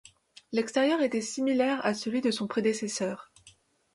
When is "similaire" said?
1.21-1.79